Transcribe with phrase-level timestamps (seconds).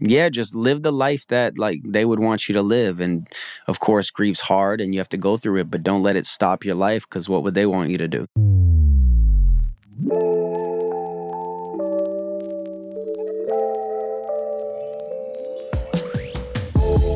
[0.00, 3.00] yeah, just live the life that like they would want you to live.
[3.00, 3.26] And
[3.66, 6.26] of course, grief's hard and you have to go through it, but don't let it
[6.26, 8.26] stop your life because what would they want you to do?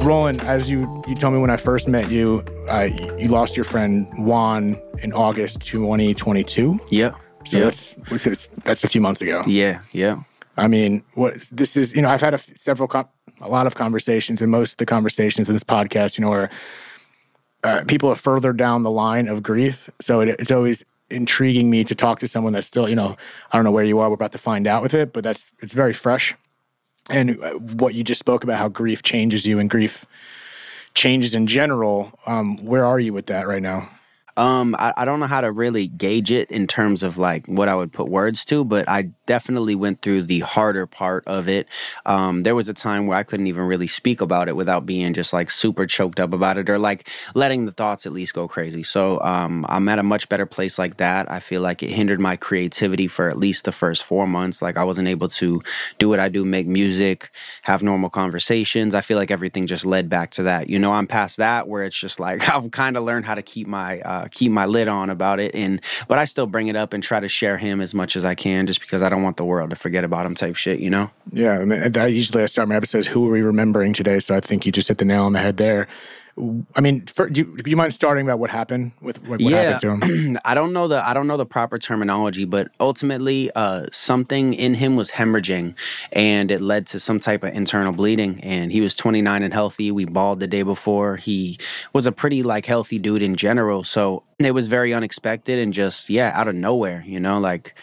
[0.03, 2.89] Rowlan, as you you told me when I first met you, uh,
[3.19, 6.81] you lost your friend Juan in August 2022.
[6.91, 7.15] Yeah.
[7.45, 7.65] So yeah.
[7.65, 7.95] that's
[8.65, 9.45] that's a few months ago.
[9.47, 9.83] Yeah.
[9.93, 10.23] Yeah.
[10.57, 13.09] I mean, what this is, you know, I've had a, several, com-
[13.41, 16.51] a lot of conversations, and most of the conversations in this podcast, you know, are
[17.63, 19.91] uh, people are further down the line of grief.
[20.01, 23.17] So it, it's always intriguing me to talk to someone that's still, you know,
[23.53, 24.09] I don't know where you are.
[24.09, 26.37] We're about to find out with it, but that's it's very fresh.
[27.11, 30.07] And uh, what you just spoke about, how grief changes you and grief
[30.95, 32.13] changes in general.
[32.27, 33.89] Um, where are you with that right now?
[34.37, 37.69] Um, I, I don't know how to really gauge it in terms of like what
[37.69, 41.69] I would put words to, but I definitely went through the harder part of it.
[42.07, 45.13] Um, there was a time where I couldn't even really speak about it without being
[45.15, 48.49] just like super choked up about it or like letting the thoughts at least go
[48.49, 48.83] crazy.
[48.83, 51.31] So um, I'm at a much better place like that.
[51.31, 54.63] I feel like it hindered my creativity for at least the first four months.
[54.63, 55.63] Like I wasn't able to
[55.99, 57.31] do what I do, make music,
[57.63, 58.95] have normal conversations.
[58.95, 60.69] I feel like everything just led back to that.
[60.69, 63.43] You know, I'm past that where it's just like I've kind of learned how to
[63.43, 66.77] keep my uh, keep my lid on about it and but I still bring it
[66.77, 69.23] up and try to share him as much as I can just because I don't
[69.23, 71.11] want the world to forget about him type shit, you know?
[71.33, 74.41] Yeah, mean, I usually I start my episodes who are we remembering today, so I
[74.41, 75.89] think you just hit the nail on the head there.
[76.75, 79.53] I mean, for, do, you, do, you, mind starting about what happened with what, what
[79.53, 79.63] yeah.
[79.73, 80.39] happened to him?
[80.45, 84.75] I don't know the I don't know the proper terminology, but ultimately, uh, something in
[84.75, 85.75] him was hemorrhaging,
[86.13, 88.41] and it led to some type of internal bleeding.
[88.43, 89.91] And he was 29 and healthy.
[89.91, 91.17] We balled the day before.
[91.17, 91.59] He
[91.93, 96.09] was a pretty like healthy dude in general, so it was very unexpected and just
[96.09, 97.05] yeah, out of nowhere.
[97.07, 97.75] You know, like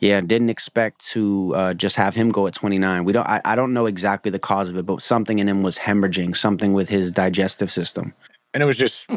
[0.00, 3.04] yeah, didn't expect to uh, just have him go at 29.
[3.04, 3.26] We don't.
[3.26, 6.34] I, I don't know exactly the cause of it, but something in him was hemorrhaging,
[6.34, 8.14] something with his digestive system.
[8.54, 9.10] And it was just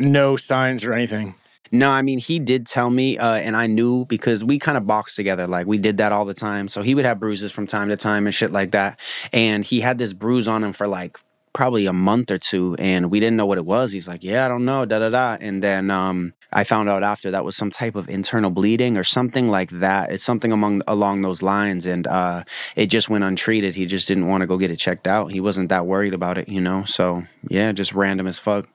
[0.00, 1.34] no signs or anything.
[1.70, 4.86] No, I mean he did tell me, uh, and I knew because we kind of
[4.86, 5.46] boxed together.
[5.46, 6.68] Like we did that all the time.
[6.68, 9.00] So he would have bruises from time to time and shit like that.
[9.32, 11.18] And he had this bruise on him for like
[11.52, 13.92] probably a month or two, and we didn't know what it was.
[13.92, 15.36] He's like, "Yeah, I don't know," da da da.
[15.40, 19.04] And then um, I found out after that was some type of internal bleeding or
[19.04, 20.12] something like that.
[20.12, 22.44] It's something among along those lines, and uh,
[22.76, 23.74] it just went untreated.
[23.74, 25.32] He just didn't want to go get it checked out.
[25.32, 26.84] He wasn't that worried about it, you know.
[26.84, 28.68] So yeah, just random as fuck.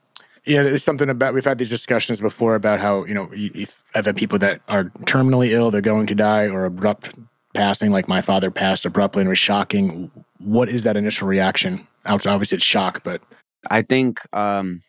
[0.46, 4.06] Yeah, it's something about we've had these discussions before about how you know if I've
[4.06, 7.14] had people that are terminally ill, they're going to die, or abrupt
[7.54, 10.12] passing, like my father passed abruptly and was shocking.
[10.40, 11.88] What is that initial reaction?
[12.06, 13.22] Obviously, it's shock, but
[13.70, 14.82] I think um,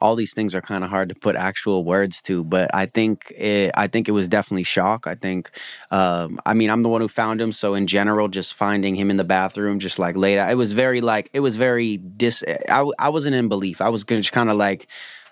[0.00, 3.32] all these things are kind of hard to put actual words to but i think
[3.36, 5.50] it, i think it was definitely shock i think
[5.90, 9.10] um, i mean i'm the one who found him so in general just finding him
[9.10, 12.44] in the bathroom just like laid out it was very like it was very dis
[12.68, 14.86] i, I wasn't in belief i was just kind of like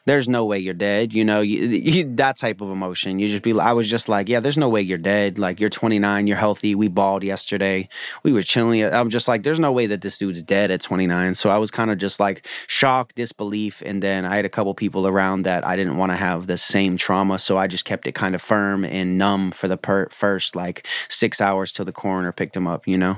[0.06, 1.12] there's no way you're dead.
[1.12, 3.18] You know, you, you, that type of emotion.
[3.18, 5.36] You just be, I was just like, yeah, there's no way you're dead.
[5.36, 6.74] Like you're 29, you're healthy.
[6.76, 7.88] We balled yesterday.
[8.22, 8.84] We were chilling.
[8.84, 11.34] I'm just like, there's no way that this dude's dead at 29.
[11.34, 13.82] So I was kind of just like shock, disbelief.
[13.84, 16.56] And then I had a couple people around that I didn't want to have the
[16.56, 17.38] same trauma.
[17.40, 20.86] So I just kept it kind of firm and numb for the per- first like
[21.08, 23.16] six hours till the coroner picked him up, you know?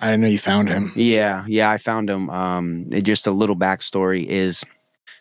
[0.00, 0.92] I didn't know you found him.
[0.94, 2.30] Yeah, yeah, I found him.
[2.30, 4.64] Um, just a little backstory is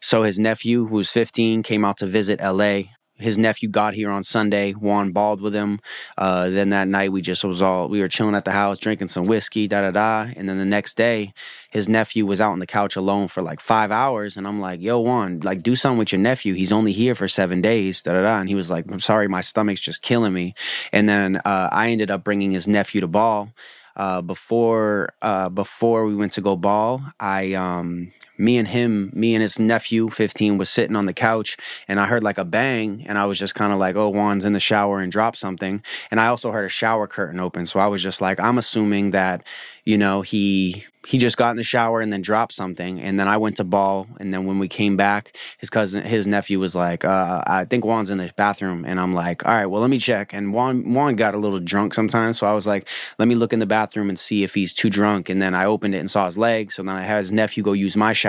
[0.02, 2.84] so his nephew, who was 15, came out to visit LA.
[3.20, 4.74] His nephew got here on Sunday.
[4.74, 5.80] Juan balled with him.
[6.18, 9.08] Uh, then that night we just was all we were chilling at the house, drinking
[9.08, 10.32] some whiskey, da da da.
[10.36, 11.34] And then the next day,
[11.72, 14.38] his nephew was out on the couch alone for like five hours.
[14.38, 16.54] And I'm like, "Yo, Juan, like do something with your nephew.
[16.54, 19.28] He's only here for seven days, da da da." And he was like, "I'm sorry,
[19.28, 20.54] my stomach's just killing me."
[20.92, 23.50] And then uh, I ended up bringing his nephew to ball.
[23.96, 29.36] Uh, before uh, before we went to go ball, I um, me and him, me
[29.36, 33.06] and his nephew, 15, was sitting on the couch and I heard like a bang
[33.08, 35.82] and I was just kind of like, oh, Juan's in the shower and dropped something.
[36.12, 37.66] And I also heard a shower curtain open.
[37.66, 39.44] So I was just like, I'm assuming that,
[39.86, 43.00] you know, he he just got in the shower and then dropped something.
[43.00, 44.08] And then I went to ball.
[44.20, 47.86] And then when we came back, his cousin, his nephew was like, uh, I think
[47.86, 48.84] Juan's in the bathroom.
[48.86, 50.34] And I'm like, all right, well, let me check.
[50.34, 52.38] And Juan, Juan got a little drunk sometimes.
[52.38, 54.90] So I was like, let me look in the bathroom and see if he's too
[54.90, 55.30] drunk.
[55.30, 56.74] And then I opened it and saw his leg.
[56.74, 58.27] So then I had his nephew go use my shower.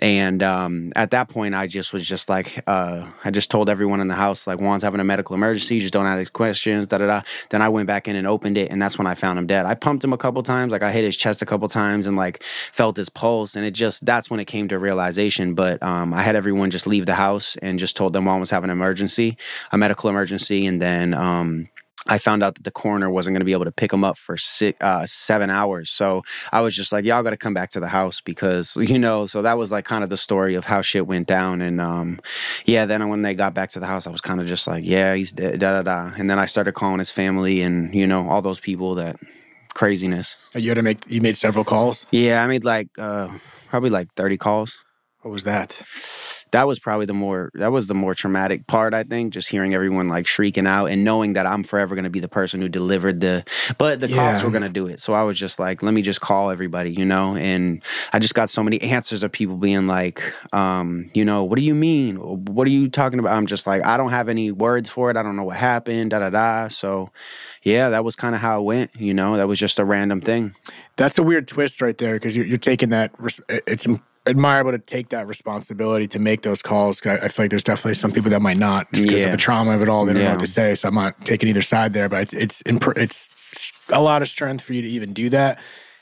[0.00, 4.00] And um, at that point, I just was just like, uh, I just told everyone
[4.00, 5.80] in the house, like, Juan's having a medical emergency.
[5.80, 7.22] Just don't ask questions, da da da.
[7.50, 8.70] Then I went back in and opened it.
[8.70, 9.66] And that's when I found him dead.
[9.66, 10.72] I pumped him a couple times.
[10.72, 13.56] Like I hit his chest a couple times times and like felt his pulse.
[13.56, 15.54] And it just, that's when it came to realization.
[15.54, 18.50] But um, I had everyone just leave the house and just told them Juan was
[18.50, 19.36] having an emergency,
[19.72, 20.66] a medical emergency.
[20.66, 21.68] And then, um,
[22.08, 24.18] I found out that the coroner wasn't going to be able to pick him up
[24.18, 25.90] for six, uh, seven hours.
[25.90, 28.98] So I was just like, y'all got to come back to the house because, you
[28.98, 31.62] know, so that was like kind of the story of how shit went down.
[31.62, 32.20] And um,
[32.64, 34.84] yeah, then when they got back to the house, I was kind of just like,
[34.84, 36.12] yeah, he's dead, da da da.
[36.16, 39.16] And then I started calling his family and, you know, all those people that
[39.74, 40.36] craziness.
[40.54, 42.06] You had to make, you made several calls?
[42.10, 43.28] Yeah, I made like, uh,
[43.68, 44.76] probably like 30 calls.
[45.20, 45.82] What was that?
[46.52, 49.74] That was probably the more that was the more traumatic part i think just hearing
[49.74, 52.68] everyone like shrieking out and knowing that i'm forever going to be the person who
[52.68, 53.44] delivered the
[53.78, 54.32] but the yeah.
[54.32, 55.00] cops were going to do it.
[55.00, 57.36] So i was just like let me just call everybody you know?
[57.36, 57.82] And
[58.12, 61.64] i just got so many answers of people being like um, you know what do
[61.64, 62.16] you mean?
[62.16, 63.36] What are you talking about?
[63.36, 65.16] I'm just like i don't have any words for it.
[65.16, 66.68] I don't know what happened da da da.
[66.68, 67.10] So
[67.62, 69.36] yeah that was kind of how it went you know?
[69.36, 70.54] That was just a random thing.
[70.96, 73.12] That's a weird twist right there because you're, you're taking that
[73.48, 73.86] it's
[74.26, 77.04] admirable to take that responsibility to make those calls.
[77.04, 79.26] I, I feel like there's definitely some people that might not just because yeah.
[79.26, 80.06] of the trauma of it all.
[80.06, 80.28] They don't yeah.
[80.28, 80.74] know what to say.
[80.74, 84.62] So I'm not taking either side there, but it's, it's, it's a lot of strength
[84.62, 85.58] for you to even do that.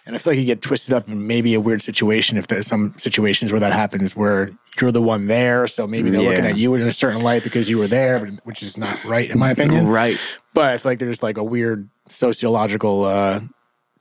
[0.07, 2.67] And I feel like you get twisted up in maybe a weird situation if there's
[2.67, 4.51] some situations where that happens where
[4.81, 5.67] you're the one there.
[5.67, 6.31] So maybe they're yeah.
[6.31, 9.31] looking at you in a certain light because you were there, which is not right
[9.31, 9.89] in my opinion.
[9.89, 10.19] Right.
[10.55, 13.41] But I feel like there's like a weird sociological uh,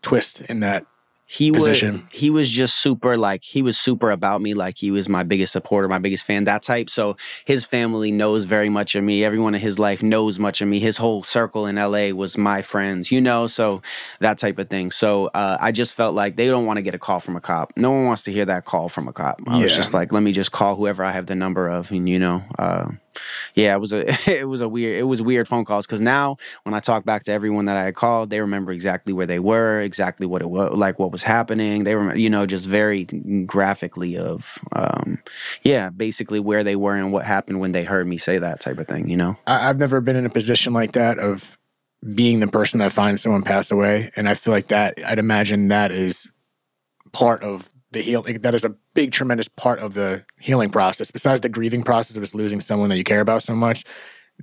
[0.02, 0.86] twist in that
[1.32, 1.94] he position.
[1.94, 5.22] was he was just super like he was super about me like he was my
[5.22, 6.90] biggest supporter my biggest fan that type.
[6.90, 9.24] So his family knows very much of me.
[9.24, 10.80] Everyone in his life knows much of me.
[10.80, 13.46] His whole circle in la was my friends you know?
[13.46, 13.84] So
[14.22, 14.90] that type of thing.
[14.90, 17.42] So uh, i just felt like they don't want to get a call from a
[17.42, 17.74] cop.
[17.78, 19.40] No one wants to hear that call from a cop.
[19.46, 19.64] I yeah.
[19.66, 22.18] was just like let me just call whoever i have the number of and you
[22.18, 22.90] know uh,
[23.56, 26.38] yeah, it was a it was a weird it was weird phone calls because now
[26.64, 29.40] when I talk back to everyone that I had called, they remember exactly where they
[29.40, 31.84] were, exactly what it was like, what was happening.
[31.84, 35.20] They were you know just very graphically of um,
[35.64, 38.78] yeah, basically where they were and what happened when they heard me say that type
[38.78, 39.10] of thing.
[39.10, 41.58] You know, I, I've never been in a position like that of
[42.16, 45.68] being the person that finds someone passed away, and I feel like that I'd imagine
[45.70, 46.30] that is
[47.12, 51.12] part of the healing that is a big tremendous part of the healing process.
[51.12, 53.84] Besides the grieving process of just losing someone that you care about so much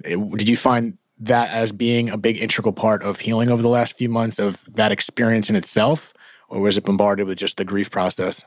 [0.05, 3.69] it, did you find that as being a big integral part of healing over the
[3.69, 6.13] last few months of that experience in itself?
[6.49, 8.45] Or was it bombarded with just the grief process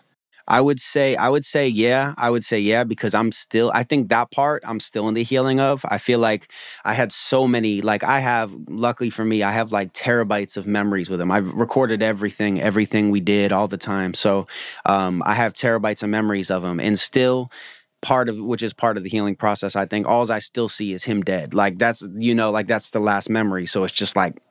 [0.50, 2.16] I would say, I would say, yeah.
[2.18, 5.24] I would say, yeah, because I'm still, I think that part I'm still in the
[5.24, 5.86] healing of.
[5.88, 6.52] I feel like
[6.84, 10.66] I had so many, like, I have, luckily for me, I have like terabytes of
[10.66, 11.30] memories with him.
[11.32, 14.16] I've recorded everything, everything we did all the time.
[14.16, 14.48] So
[14.88, 16.80] um, I have terabytes of memories of him.
[16.80, 17.52] And still,
[18.02, 20.94] part of which is part of the healing process i think all i still see
[20.94, 24.16] is him dead like that's you know like that's the last memory so it's just
[24.16, 24.42] like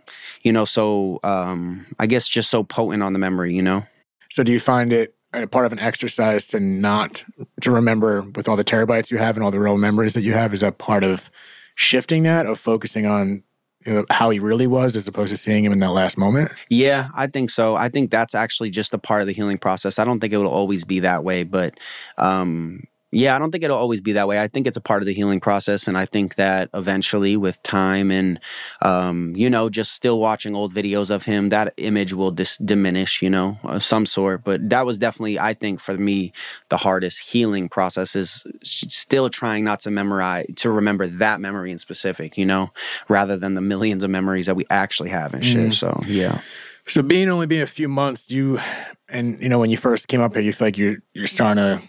[0.43, 3.83] you know so um i guess just so potent on the memory you know
[4.29, 7.25] so do you find it a part of an exercise to not
[7.61, 10.35] to remember with all the terabytes you have and all the real memories that you
[10.35, 11.31] have is that part of
[11.75, 13.43] shifting that of focusing on
[13.87, 16.53] you know, how he really was as opposed to seeing him in that last moment?
[16.69, 17.77] Yeah i think so.
[17.77, 19.99] I think that's actually just a part of the healing process.
[19.99, 21.79] I don't think it will always be that way but
[22.17, 24.39] um yeah, I don't think it'll always be that way.
[24.39, 27.63] I think it's a part of the healing process, and I think that eventually, with
[27.63, 28.39] time and
[28.83, 33.23] um, you know, just still watching old videos of him, that image will dis- diminish,
[33.23, 34.45] you know, of some sort.
[34.45, 36.33] But that was definitely, I think, for me,
[36.69, 41.79] the hardest healing process is still trying not to memorize, to remember that memory in
[41.79, 42.71] specific, you know,
[43.09, 45.69] rather than the millions of memories that we actually have and shit.
[45.69, 45.73] Mm.
[45.73, 46.43] So yeah.
[46.87, 48.61] So being only being a few months, do you,
[49.09, 51.63] and you know, when you first came up here, you feel like you're you're starting
[51.63, 51.89] to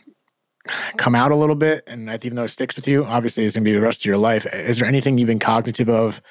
[0.97, 3.63] come out a little bit and even though it sticks with you obviously it's going
[3.63, 4.45] to be the rest of your life.
[4.53, 6.21] Is there anything you've been cognitive of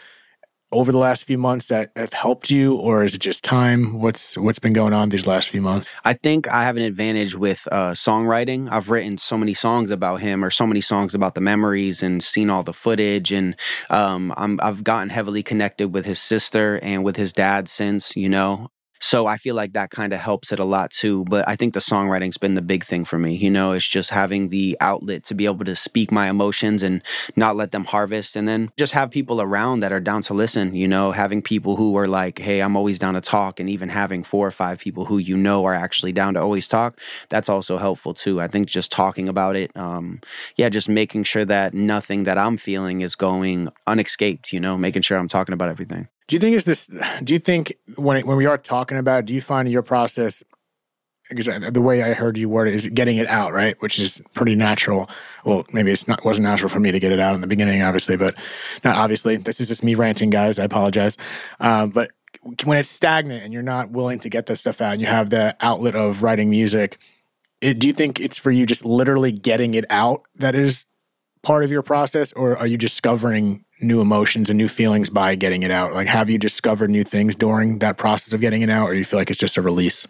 [0.71, 4.01] over the last few months that have helped you or is it just time?
[4.01, 5.95] What's what's been going on these last few months?
[6.05, 8.69] I think i have an advantage with uh, songwriting.
[8.71, 12.23] I've written so many songs about him or so many songs about the memories and
[12.23, 13.57] seen all the footage and
[13.91, 18.29] um, i have gotten heavily connected with his sister and with his dad since you
[18.29, 18.71] know
[19.01, 21.25] so I feel like that kind of helps it a lot too.
[21.25, 23.37] But I think the songwriting's been the big thing for me.
[23.37, 27.03] You know, it's just having the outlet to be able to speak my emotions and
[27.37, 28.37] not let them harvest.
[28.37, 31.77] And then just have people around that are down to listen, you know, having people
[31.77, 33.61] who are like, hey, I'm always down to talk.
[33.61, 36.69] And even having four or five people who you know are actually down to always
[36.69, 38.41] talk, that's also helpful too.
[38.41, 40.21] I think just talking about it, um,
[40.57, 45.03] yeah, just making sure that nothing that I'm feeling is going unescaped, you know, making
[45.03, 46.09] sure I'm talking about everything.
[46.29, 46.91] Do you think is this?
[47.25, 50.45] Do you think when when we are talking about, it, do you find your process?
[51.31, 53.77] Because the way I heard you word it is getting it out, right?
[53.81, 55.11] Which is pretty natural.
[55.45, 57.83] Well, maybe it's not wasn't natural for me to get it out in the beginning,
[57.83, 58.35] obviously, but
[58.85, 59.37] not obviously.
[59.37, 60.59] This is just me ranting, guys.
[60.59, 61.17] I apologize.
[61.61, 62.11] Uh, but
[62.65, 65.31] when it's stagnant and you're not willing to get this stuff out, and you have
[65.31, 66.99] the outlet of writing music,
[67.61, 70.85] it, do you think it's for you just literally getting it out that is
[71.43, 75.63] part of your process, or are you discovering new emotions and new feelings by getting
[75.63, 75.95] it out?
[75.95, 79.05] Like, have you discovered new things during that process of getting it out, or you
[79.05, 80.07] feel like it's just a release?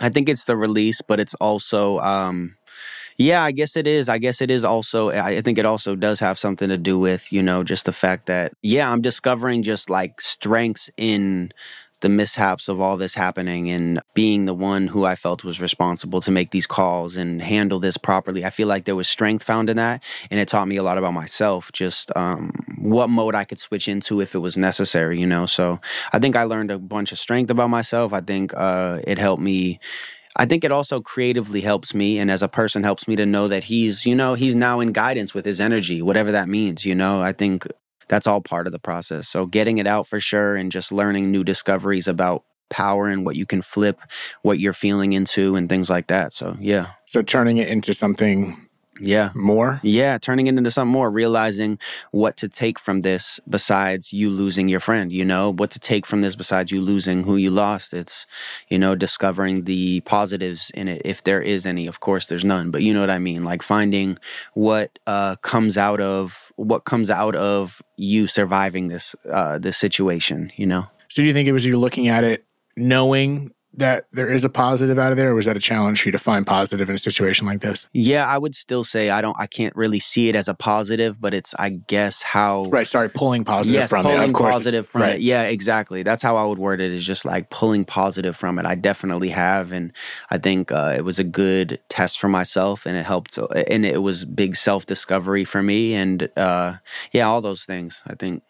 [0.00, 2.56] I think it's the release, but it's also, um,
[3.16, 4.08] yeah, I guess it is.
[4.08, 7.32] I guess it is also, I think it also does have something to do with,
[7.32, 11.52] you know, just the fact that, yeah, I'm discovering just like strengths in
[12.04, 16.20] the mishaps of all this happening and being the one who I felt was responsible
[16.20, 18.44] to make these calls and handle this properly.
[18.44, 20.98] I feel like there was strength found in that, and it taught me a lot
[20.98, 25.26] about myself, just um, what mode I could switch into if it was necessary, you
[25.26, 25.46] know.
[25.46, 25.80] So
[26.12, 28.12] I think I learned a bunch of strength about myself.
[28.12, 29.80] I think uh, it helped me.
[30.36, 33.48] I think it also creatively helps me and as a person helps me to know
[33.48, 36.94] that he's, you know, he's now in guidance with his energy, whatever that means, you
[36.94, 37.22] know.
[37.22, 37.66] I think
[38.08, 39.28] that's all part of the process.
[39.28, 43.36] So getting it out for sure and just learning new discoveries about power and what
[43.36, 44.00] you can flip,
[44.42, 46.32] what you're feeling into and things like that.
[46.32, 46.88] So yeah.
[47.06, 48.64] So turning it into something
[49.00, 49.30] yeah.
[49.34, 49.80] More?
[49.82, 51.78] Yeah, turning it into something more, realizing
[52.12, 56.06] what to take from this besides you losing your friend, you know, what to take
[56.06, 57.92] from this besides you losing who you lost.
[57.92, 58.26] It's,
[58.68, 61.86] you know, discovering the positives in it, if there is any.
[61.86, 63.44] Of course, there's none, but you know what I mean?
[63.44, 64.18] Like finding
[64.52, 70.52] what uh, comes out of what comes out of you surviving this uh, this situation,
[70.56, 70.86] you know.
[71.08, 72.44] So do you think it was you looking at it
[72.76, 76.08] knowing that there is a positive out of there, or was that a challenge for
[76.08, 77.88] you to find positive in a situation like this?
[77.92, 79.36] Yeah, I would still say I don't.
[79.38, 82.86] I can't really see it as a positive, but it's I guess how right.
[82.86, 84.24] Sorry, pulling positive yes, from pulling it.
[84.26, 85.14] Of course, positive from right.
[85.16, 85.20] it.
[85.20, 86.02] Yeah, exactly.
[86.02, 86.92] That's how I would word it.
[86.92, 88.66] Is just like pulling positive from it.
[88.66, 89.92] I definitely have, and
[90.30, 93.38] I think uh, it was a good test for myself, and it helped.
[93.38, 96.74] And it was big self discovery for me, and uh,
[97.12, 98.02] yeah, all those things.
[98.06, 98.42] I think.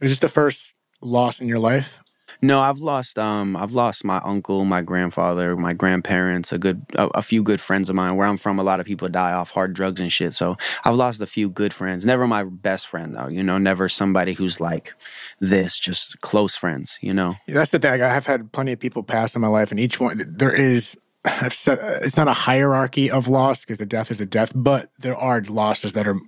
[0.00, 2.02] Is this the first loss in your life?
[2.40, 7.08] No, I've lost um I've lost my uncle, my grandfather, my grandparents, a good a,
[7.16, 8.16] a, few good friends of mine.
[8.16, 10.32] Where I'm from, a lot of people die off hard drugs and shit.
[10.32, 12.06] So I've lost a few good friends.
[12.06, 14.94] Never my best friend though, you know, never somebody who's like
[15.40, 17.34] this, just close friends, you know.
[17.48, 18.02] That's the thing.
[18.02, 20.96] I have had plenty of people pass in my life and each one there is
[21.24, 25.42] it's not a hierarchy of loss because a death is a death, but there are
[25.42, 26.18] losses that are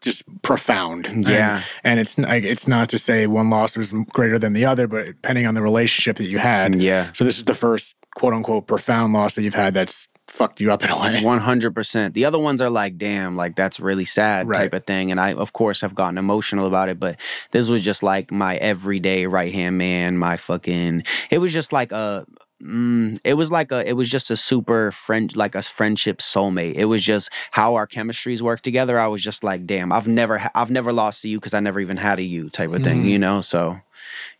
[0.00, 1.06] just profound.
[1.28, 1.62] Yeah.
[1.84, 4.86] And, and, it's like it's not to say one loss was greater than the other,
[4.86, 6.80] but depending on the relationship that you had.
[6.80, 7.12] Yeah.
[7.12, 10.70] So this is the first quote unquote profound loss that you've had that's fucked you
[10.72, 11.22] up in a way.
[11.22, 12.14] One hundred percent.
[12.14, 14.58] The other ones are like, damn, like that's really sad right.
[14.58, 15.10] type of thing.
[15.10, 17.18] And I of course have gotten emotional about it, but
[17.50, 21.92] this was just like my everyday right hand man, my fucking it was just like
[21.92, 22.26] a
[22.60, 26.74] Mm, it was like a it was just a super friend like a friendship soulmate
[26.74, 30.38] it was just how our chemistries work together i was just like damn i've never
[30.38, 32.82] ha- i've never lost to you because i never even had a you type of
[32.82, 33.10] thing mm.
[33.10, 33.78] you know so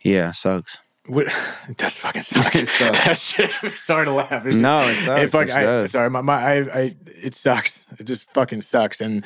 [0.03, 1.27] yeah sucks what,
[1.77, 2.53] that's fucking suck.
[2.55, 3.35] It sucks.
[3.83, 4.45] sorry to laugh.
[4.45, 5.19] It's no, just, it sucks.
[5.19, 7.85] It fuck, it I, sorry, my, my I, I, it sucks.
[7.97, 9.01] It just fucking sucks.
[9.01, 9.25] And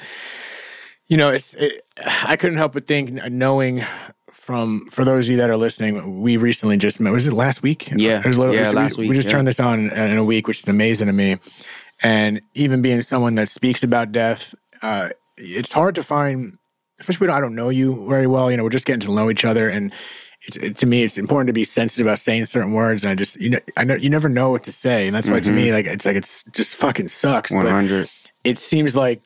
[1.07, 1.81] you know, it's, it,
[2.23, 3.83] I couldn't help but think, knowing
[4.43, 7.13] from for those of you that are listening, we recently just met.
[7.13, 7.89] Was it last week?
[7.95, 9.09] Yeah, it was little, yeah, last we, week.
[9.11, 9.35] We just yeah.
[9.35, 11.37] turned this on in a week, which is amazing to me.
[12.01, 16.57] And even being someone that speaks about death, uh, it's hard to find,
[16.99, 18.51] especially when I don't know you very well.
[18.51, 19.93] You know, we're just getting to know each other, and
[20.41, 23.05] it, to me, it's important to be sensitive about saying certain words.
[23.05, 25.29] And I just, you know, I know you never know what to say, and that's
[25.29, 25.51] why mm-hmm.
[25.51, 27.49] to me, like, it's like it's just fucking sucks.
[27.49, 28.09] One hundred.
[28.43, 29.21] It seems like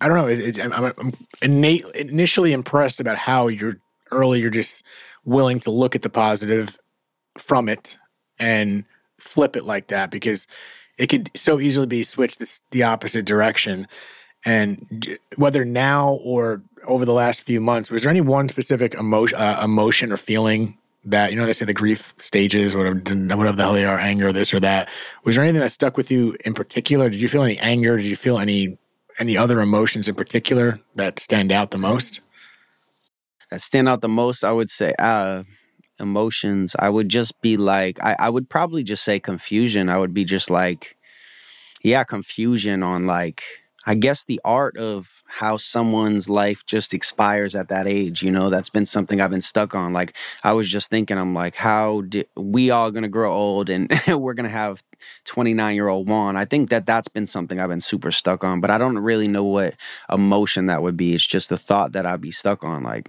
[0.00, 0.28] I don't know.
[0.28, 1.12] It, it, I'm, I'm
[1.42, 3.76] innate, initially impressed about how you're
[4.10, 4.84] early you're just
[5.24, 6.78] willing to look at the positive
[7.36, 7.98] from it
[8.38, 8.84] and
[9.18, 10.46] flip it like that because
[10.96, 13.86] it could so easily be switched this, the opposite direction.
[14.44, 19.38] And whether now or over the last few months, was there any one specific emotion,
[19.38, 23.62] uh, emotion or feeling that you know they say the grief stages, whatever, whatever the
[23.62, 24.88] hell they are, anger, this or that?
[25.24, 27.08] Was there anything that stuck with you in particular?
[27.08, 27.96] Did you feel any anger?
[27.96, 28.78] Did you feel any
[29.18, 32.20] any other emotions in particular that stand out the most?
[33.50, 35.44] That stand out the most, I would say, uh,
[36.00, 36.76] emotions.
[36.78, 39.88] I would just be like, I, I would probably just say confusion.
[39.88, 40.96] I would be just like,
[41.82, 43.42] yeah, confusion on like,
[43.86, 48.50] I guess the art of how someone's life just expires at that age, you know,
[48.50, 49.92] that's been something I've been stuck on.
[49.92, 50.14] Like,
[50.44, 54.34] I was just thinking, I'm like, how did we all gonna grow old and we're
[54.34, 54.82] gonna have
[55.24, 56.36] 29 year old Juan?
[56.36, 59.28] I think that that's been something I've been super stuck on, but I don't really
[59.28, 59.74] know what
[60.12, 61.14] emotion that would be.
[61.14, 62.82] It's just the thought that I'd be stuck on.
[62.82, 63.08] Like,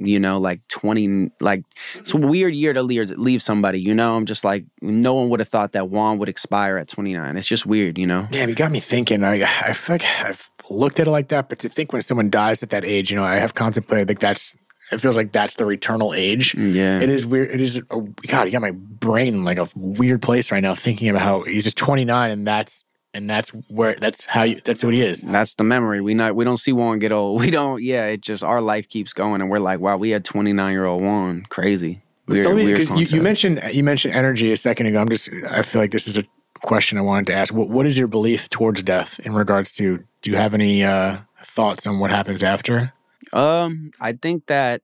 [0.00, 1.64] you know, like 20, like
[1.96, 4.16] it's a weird year to leave, leave somebody, you know?
[4.16, 7.36] I'm just like, no one would have thought that Juan would expire at 29.
[7.36, 8.26] It's just weird, you know?
[8.30, 9.22] Damn, you got me thinking.
[9.24, 12.30] I, I feel like I've looked at it like that, but to think when someone
[12.30, 14.56] dies at that age, you know, I have contemplated like that's,
[14.90, 16.52] it feels like that's the eternal age.
[16.52, 17.00] Mm, yeah.
[17.00, 17.50] It is weird.
[17.50, 20.74] It is, oh, God, you got my brain in like a weird place right now
[20.74, 24.84] thinking about how he's just 29 and that's and that's where that's how you that's
[24.84, 25.22] what he is.
[25.22, 26.00] That's the memory.
[26.00, 27.40] We not we don't see Juan get old.
[27.44, 27.82] We don't.
[27.82, 30.72] Yeah, it just our life keeps going, and we're like, wow, we had twenty nine
[30.72, 31.46] year old Juan.
[31.48, 32.02] Crazy.
[32.26, 35.00] Weird, So, weird 'cause you, you mentioned you mentioned energy a second ago.
[35.00, 36.24] I'm just I feel like this is a
[36.62, 37.52] question I wanted to ask.
[37.52, 40.04] What what is your belief towards death in regards to?
[40.22, 42.92] Do you have any uh, thoughts on what happens after?
[43.32, 44.82] Um, I think that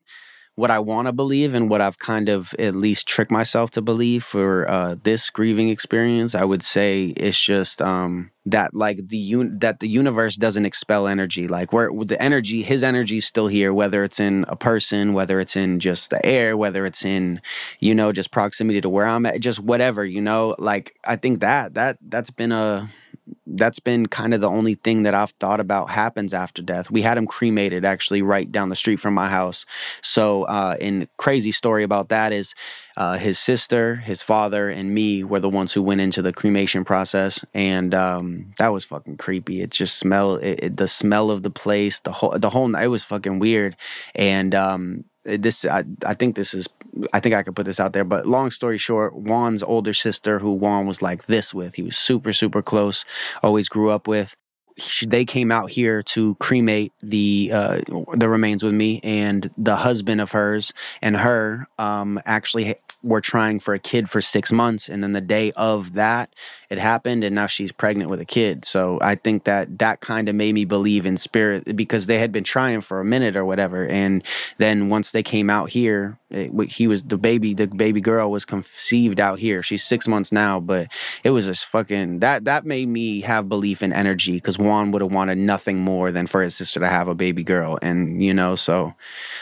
[0.57, 3.83] what I want to believe and what I've kind of at least tricked myself to
[3.83, 9.19] believe for uh, this grieving experience, I would say it's just um, that like the
[9.19, 11.49] un- that the universe doesn't expel energy.
[11.49, 15.41] Like where the energy, his energy is still here, whether it's in a person, whether
[15.41, 17.41] it's in just the air, whether it's in
[17.81, 20.55] you know just proximity to where I'm at, just whatever you know.
[20.59, 22.89] Like I think that that that's been a
[23.47, 26.91] that's been kind of the only thing that I've thought about happens after death.
[26.91, 29.67] We had him cremated actually right down the street from my house.
[30.03, 32.55] So, uh, and crazy story about that is
[32.97, 36.85] uh, his sister, his father, and me were the ones who went into the cremation
[36.85, 39.61] process, and um, that was fucking creepy.
[39.61, 42.75] It just smell it, it- the smell of the place, the whole the whole.
[42.75, 43.77] It was fucking weird,
[44.15, 46.69] and um, this I, I think this is
[47.13, 50.39] I think I could put this out there, but long story short, Juan's older sister,
[50.39, 53.05] who Juan was like this with, he was super, super close,
[53.43, 54.35] always grew up with.
[54.79, 57.81] She, they came out here to cremate the uh,
[58.15, 63.61] the remains with me, and the husband of hers and her um, actually were trying
[63.61, 66.35] for a kid for six months, and then the day of that,
[66.71, 68.65] it happened, and now she's pregnant with a kid.
[68.65, 72.33] So I think that that kind of made me believe in spirit because they had
[72.33, 74.25] been trying for a minute or whatever, and
[74.59, 77.55] then once they came out here, it, he was the baby.
[77.55, 79.63] The baby girl was conceived out here.
[79.63, 80.89] She's six months now, but
[81.23, 82.45] it was just fucking that.
[82.45, 86.27] That made me have belief in energy because Juan would have wanted nothing more than
[86.27, 88.95] for his sister to have a baby girl, and you know, so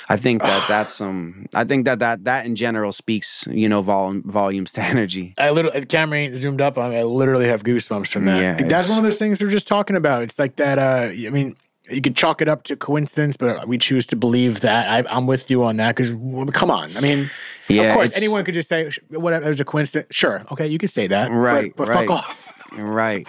[0.09, 1.47] I think that that's some.
[1.55, 5.35] I think that that that in general speaks, you know, vol- volumes to energy.
[5.39, 7.03] I literally the camera ain't zoomed up on me.
[7.15, 8.41] Literally have goosebumps from that.
[8.41, 10.23] Yeah, that's one of those things we're just talking about.
[10.23, 10.79] It's like that.
[10.79, 11.57] Uh, I mean,
[11.91, 14.89] you could chalk it up to coincidence, but we choose to believe that.
[15.07, 16.11] I, I'm with you on that because
[16.53, 16.97] come on.
[16.97, 17.31] I mean,
[17.69, 19.45] Yeah, of course, anyone could just say whatever.
[19.45, 20.15] There's a coincidence.
[20.15, 21.29] Sure, okay, you could say that.
[21.29, 22.09] but- Right, but, right.
[22.09, 22.54] fuck off.
[22.79, 23.27] Right.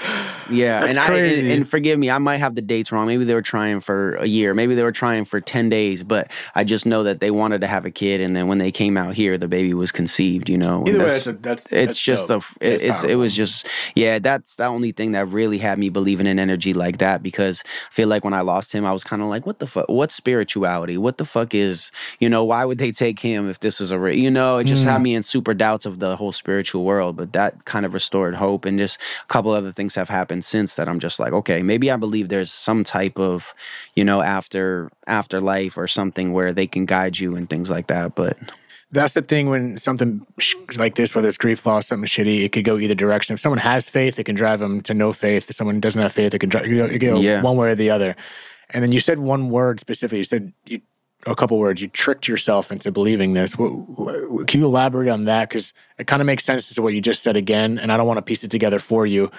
[0.50, 0.82] Yeah.
[0.82, 3.08] That's and I and, and forgive me, I might have the dates wrong.
[3.08, 4.54] Maybe they were trying for a year.
[4.54, 7.68] Maybe they were trying for 10 days, but I just know that they wanted to
[7.68, 10.58] have a kid and then when they came out here the baby was conceived, you
[10.58, 10.84] know.
[10.88, 12.44] Either way, that's- that's that's it's that's just dope.
[12.62, 15.90] a it, It's it was just yeah that's the only thing that really had me
[15.90, 19.04] believing in energy like that because i feel like when i lost him i was
[19.04, 22.66] kind of like what the fuck what's spirituality what the fuck is you know why
[22.66, 24.16] would they take him if this is a re-?
[24.16, 24.92] you know it just Mm.
[24.92, 28.36] had me in super doubts of the whole spiritual world but that kind of restored
[28.36, 29.00] hope and just
[29.36, 32.52] couple other things have happened since that i'm just like okay maybe i believe there's
[32.52, 33.54] some type of
[33.96, 38.16] you know after afterlife or something where they can guide you and things like that
[38.16, 38.38] but
[38.92, 42.52] That's the thing when something sh- like this, whether it's grief loss, something shitty, it
[42.54, 43.34] could go either direction.
[43.34, 45.50] If someone has faith, it can drive them to no faith.
[45.50, 46.86] If someone doesn't have faith, it can drive you
[47.20, 47.42] Yeah.
[47.42, 48.16] one way or the other.
[48.74, 50.20] And then you said one word specifically.
[50.20, 50.80] You said you,
[51.26, 51.82] a couple words.
[51.82, 53.56] You tricked yourself into believing this.
[53.56, 55.50] Can you elaborate on that?
[55.50, 57.80] Because it kind of makes sense to what you just said again.
[57.80, 59.32] And I don't want to piece it together for you,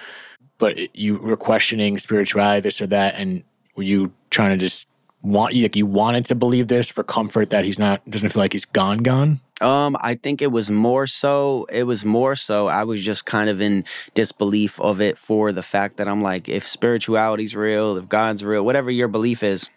[0.57, 3.43] but you were questioning spirituality, this or that, and
[3.75, 4.87] were you trying to just
[5.21, 8.41] want you like you wanted to believe this for comfort that he's not doesn't feel
[8.41, 9.39] like he's gone gone?
[9.59, 11.65] Um, I think it was more so.
[11.71, 12.67] It was more so.
[12.67, 16.47] I was just kind of in disbelief of it for the fact that I'm like,
[16.47, 19.67] if spirituality's real, if God's real, whatever your belief is,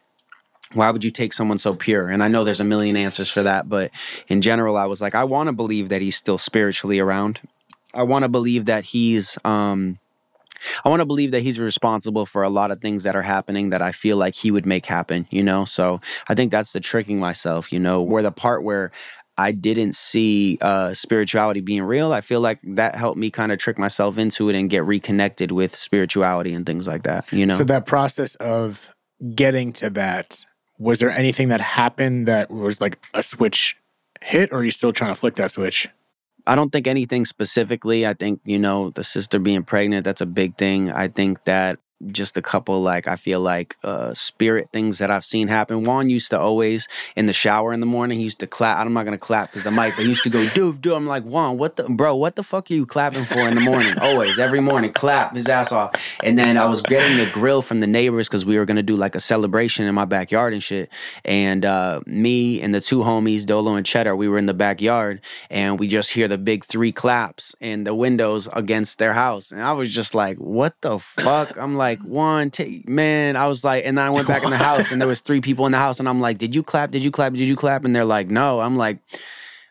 [0.72, 2.08] why would you take someone so pure?
[2.08, 3.90] And I know there's a million answers for that, but
[4.28, 7.40] in general, I was like, I want to believe that he's still spiritually around.
[7.92, 9.98] I want to believe that he's um
[10.84, 13.70] I want to believe that he's responsible for a lot of things that are happening
[13.70, 15.64] that I feel like he would make happen, you know?
[15.64, 18.92] So I think that's the tricking myself, you know, where the part where
[19.38, 22.12] I didn't see uh, spirituality being real.
[22.12, 25.50] I feel like that helped me kind of trick myself into it and get reconnected
[25.50, 27.56] with spirituality and things like that, you know?
[27.56, 28.94] So that process of
[29.34, 30.44] getting to that,
[30.80, 33.76] was there anything that happened that was like a switch
[34.22, 35.88] hit, or are you still trying to flick that switch?
[36.46, 38.06] I don't think anything specifically.
[38.06, 40.90] I think, you know, the sister being pregnant, that's a big thing.
[40.90, 45.24] I think that just a couple like I feel like uh spirit things that I've
[45.24, 45.84] seen happen.
[45.84, 48.78] Juan used to always in the shower in the morning, he used to clap.
[48.78, 50.94] I'm not gonna clap because the mic, but he used to go do do.
[50.94, 53.60] I'm like, Juan, what the bro, what the fuck are you clapping for in the
[53.60, 53.94] morning?
[54.02, 56.16] always, every morning, clap his ass off.
[56.22, 58.96] And then I was getting the grill from the neighbors because we were gonna do
[58.96, 60.90] like a celebration in my backyard and shit.
[61.24, 65.20] And uh me and the two homies, Dolo and Cheddar, we were in the backyard
[65.50, 69.52] and we just hear the big three claps in the windows against their house.
[69.52, 71.56] And I was just like, what the fuck?
[71.56, 73.36] I'm like, Juan, take man.
[73.36, 75.40] I was like, and then I went back in the house and there was three
[75.40, 76.92] people in the house, and I'm like, did you clap?
[76.92, 77.32] Did you clap?
[77.32, 77.84] Did you clap?
[77.84, 78.60] And they're like, no.
[78.60, 78.98] I'm like,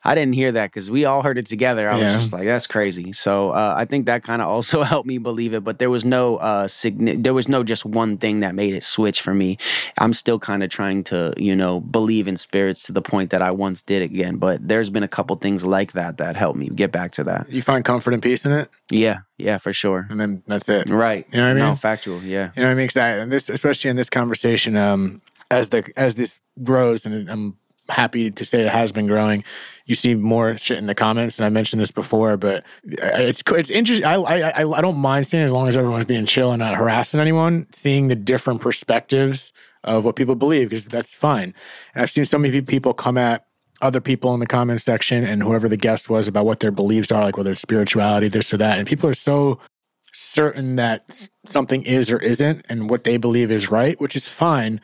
[0.03, 1.89] I didn't hear that because we all heard it together.
[1.89, 2.05] I Yeah.
[2.05, 3.11] was just like, that's crazy.
[3.11, 5.63] So uh, I think that kind of also helped me believe it.
[5.63, 8.83] But there was no uh, signi- there was no just one thing that made it
[8.83, 9.57] switch for me.
[9.97, 13.41] I'm still kind of trying to, you know, believe in spirits to the point that
[13.41, 14.37] I once did again.
[14.37, 17.49] But there's been a couple things like that that helped me get back to that.
[17.51, 20.07] You find comfort and peace in it, Yeah, yeah, for sure.
[20.09, 20.89] and then that's it.
[20.89, 21.27] Right.
[21.31, 21.63] You know what I mean?
[21.63, 22.21] No, factual.
[22.23, 22.51] Yeah.
[22.55, 22.87] You know what I mean?
[22.87, 27.29] 'Cause I, and this, especially in this conversation, um, as the as this grows, and
[27.29, 27.57] I'm
[27.89, 29.43] happy to say it has been growing.
[29.85, 33.41] You see more shit in the comments, and I mentioned this before, but uh, it's
[33.47, 34.05] it's interesting.
[34.05, 36.75] I I I, I don't mind seeing as long as everyone's being chill and not
[36.75, 37.67] harassing anyone.
[37.73, 39.51] Seeing the different perspectives
[39.83, 41.53] of what people believe because that's fine.
[41.93, 43.45] And I've seen so many people come at
[43.81, 47.11] other people in the comment section and whoever the guest was about what their beliefs
[47.11, 49.59] are, like whether it's spirituality, this or that, and people are so
[50.11, 54.81] certain that something is or isn't and what they believe is right, which is fine.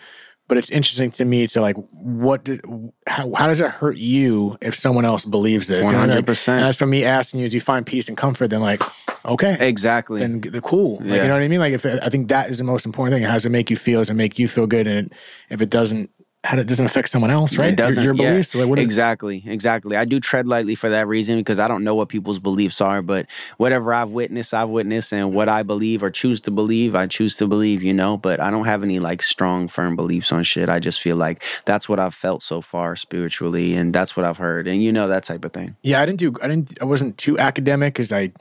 [0.48, 2.62] But it's interesting to me to like, what did,
[3.08, 5.86] how, how does it hurt you if someone else believes this?
[5.88, 6.24] You know what I mean?
[6.24, 6.48] 100%.
[6.50, 8.50] And that's from me asking you, do you find peace and comfort?
[8.52, 8.84] Then like,
[9.26, 10.20] okay, Exactly.
[10.20, 10.98] then the cool.
[10.98, 11.22] Like, Yeah.
[11.24, 11.60] you know what I mean?
[11.60, 13.24] Like, if I think that is the most important thing.
[13.24, 14.02] How does it make you feel?
[14.02, 14.86] Does it make you feel good?
[14.86, 15.12] And
[15.50, 16.12] if it doesn't,
[16.46, 17.74] how it doesn't affect someone else, right?
[17.74, 18.04] It doesn't.
[18.04, 18.32] Your, your yeah.
[18.32, 18.56] beliefs.
[18.56, 19.44] Like, what is, exactly.
[19.46, 19.98] Exactly.
[19.98, 23.02] I do tread lightly for that reason because I don't know what people's beliefs are,
[23.02, 23.28] but
[23.58, 27.36] whatever I've witnessed, I've witnessed, and what I believe or choose to believe, I choose
[27.38, 27.84] to believe.
[27.84, 30.70] You know, but I don't have any like strong, firm beliefs on shit.
[30.70, 34.38] I just feel like that's what I've felt so far spiritually, and that's what I've
[34.38, 35.76] heard, and you know that type of thing.
[35.82, 36.36] Yeah, I didn't do.
[36.42, 36.78] I didn't.
[36.82, 38.32] I wasn't too academic because I,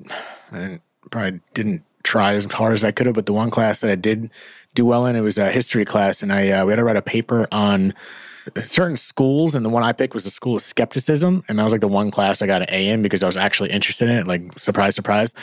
[0.53, 3.15] I didn't, probably didn't try as hard as I could have.
[3.15, 4.31] But the one class that I did
[4.75, 6.97] do well in, it was a history class, and I uh, we had to write
[6.97, 7.95] a paper on
[8.59, 11.73] certain schools, and the one I picked was the school of skepticism, and that was
[11.73, 14.17] like the one class I got an A in because I was actually interested in
[14.17, 14.27] it.
[14.27, 15.35] Like surprise, surprise,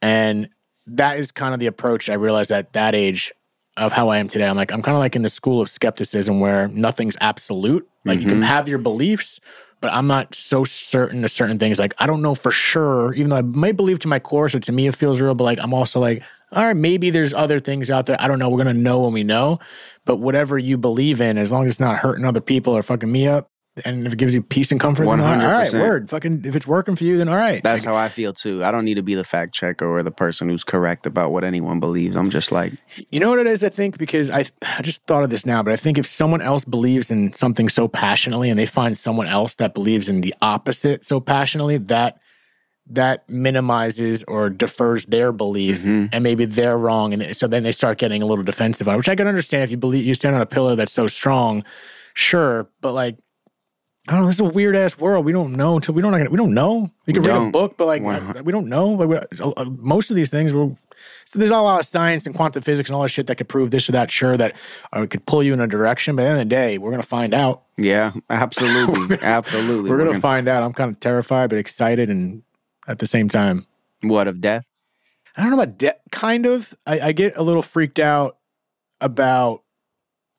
[0.00, 0.48] and
[0.86, 3.32] that is kind of the approach I realized at that age
[3.76, 4.46] of how I am today.
[4.46, 7.88] I'm like I'm kind of like in the school of skepticism where nothing's absolute.
[8.04, 9.40] Like you can have your beliefs,
[9.80, 11.78] but I'm not so certain of certain things.
[11.78, 14.58] Like I don't know for sure, even though I may believe to my core, so
[14.58, 15.34] to me it feels real.
[15.34, 18.16] But like I'm also like, all right, maybe there's other things out there.
[18.20, 18.48] I don't know.
[18.50, 19.58] We're gonna know when we know.
[20.04, 23.10] But whatever you believe in, as long as it's not hurting other people or fucking
[23.10, 23.48] me up,
[23.86, 26.10] and if it gives you peace and comfort, then all right, all right, word.
[26.10, 27.62] Fucking if it's working for you, then all right.
[27.62, 28.62] That's how I feel too.
[28.62, 31.42] I don't need to be the fact checker or the person who's correct about what
[31.42, 32.14] anyone believes.
[32.14, 32.74] I'm just like,
[33.10, 35.62] You know what it is, I think, because I I just thought of this now,
[35.62, 39.26] but I think if someone else believes in something so passionately and they find someone
[39.26, 42.18] else that believes in the opposite so passionately, that
[42.90, 47.12] that minimizes or defers their belief and maybe they're wrong.
[47.14, 49.62] And so then they start getting a little defensive on it, which I can understand
[49.64, 51.64] if you believe you stand on a pillar that's so strong,
[52.14, 52.68] sure.
[52.80, 53.16] But like
[54.08, 54.26] I don't know.
[54.26, 55.24] This is a weird ass world.
[55.24, 56.28] We don't know until we don't.
[56.28, 56.90] We don't know.
[57.06, 58.32] We can We read a book, but like Wow.
[58.42, 58.88] we don't know.
[58.88, 60.76] Like uh, most of these things, we're
[61.24, 63.48] so there's a lot of science and quantum physics and all that shit that could
[63.48, 64.10] prove this or that.
[64.10, 64.56] Sure, that
[64.92, 66.16] uh, could pull you in a direction.
[66.16, 67.62] But at the end of the day, we're gonna find out.
[67.78, 69.88] yeah, absolutely, absolutely.
[69.88, 70.64] We're gonna find out.
[70.64, 72.42] I'm kind of terrified, but excited, and
[72.86, 73.66] at the same time,
[74.02, 74.68] what of death?
[75.36, 75.98] I don't know about death.
[76.10, 76.74] Kind of.
[76.86, 78.38] I, I get a little freaked out
[79.00, 79.62] about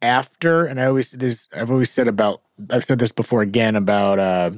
[0.02, 1.48] after, and I always this.
[1.56, 2.42] I've always said about.
[2.70, 4.52] I've said this before again about uh,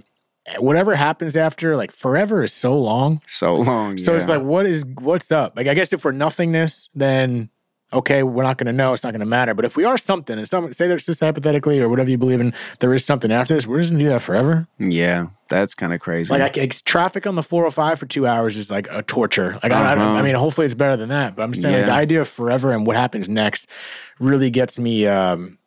[0.58, 1.78] whatever happens after.
[1.78, 3.22] Like forever is so long.
[3.28, 3.98] So long.
[3.98, 5.56] So it's like, what is what's up?
[5.56, 7.50] Like, I guess if we're nothingness, then
[7.96, 8.94] okay, we're not going to know.
[8.94, 9.54] It's not going to matter.
[9.54, 12.40] But if we are something, and some say there's just hypothetically or whatever you believe
[12.42, 13.66] in, there is something after this.
[13.66, 14.68] We're just going to do that forever.
[14.80, 16.34] yeah, that's kind of crazy.
[16.34, 19.60] Like, I, traffic on the 405 for two hours is like a torture.
[19.64, 20.18] Like, I, I, don't, Uh-huh.
[20.18, 21.36] I mean, hopefully it's better than that.
[21.36, 23.70] But I'm just saying, like, the idea of forever and what happens next
[24.20, 25.08] really gets me.
[25.08, 25.58] Um,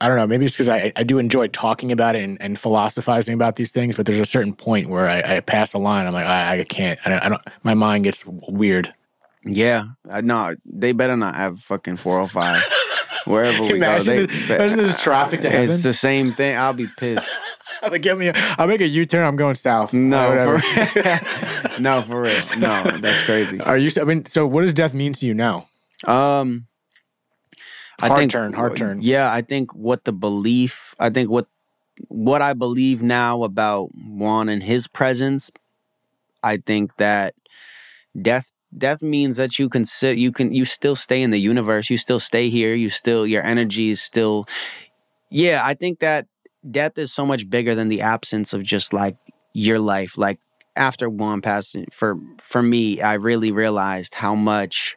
[0.00, 0.28] I don't know.
[0.28, 3.72] Maybe it's because I, I do enjoy talking about it and, and philosophizing about these
[3.72, 3.96] things.
[3.96, 6.06] But there's a certain point where I, I pass a line.
[6.06, 7.00] I'm like, I, I can't.
[7.04, 7.42] I don't, I don't.
[7.64, 8.94] My mind gets weird.
[9.44, 12.62] Yeah, I, no, they better not have fucking 405
[13.26, 14.26] wherever we Imagine, go.
[14.26, 15.70] this, They, imagine there's traffic to heaven.
[15.70, 16.56] it's the same thing.
[16.56, 17.30] I'll be pissed.
[17.80, 18.32] Like, get me.
[18.34, 19.24] I'll make a U-turn.
[19.24, 19.92] I'm going south.
[19.92, 22.40] No, for, no, for real.
[22.58, 23.60] No, that's crazy.
[23.60, 23.88] Are you?
[24.00, 25.68] I mean, so what does death mean to you now?
[26.04, 26.66] Um,
[28.00, 28.98] I Hard think turn, hard turn.
[29.02, 31.46] Yeah, I think what the belief, I think what
[32.08, 35.48] what I believe now about Juan and his presence,
[36.42, 37.34] I think that
[38.20, 41.90] death death means that you can sit you can you still stay in the universe,
[41.90, 44.46] you still stay here, you still your energy is still
[45.30, 46.26] Yeah, I think that
[46.68, 49.16] death is so much bigger than the absence of just like
[49.52, 50.18] your life.
[50.18, 50.38] Like
[50.76, 54.96] after Juan passed for for me, I really realized how much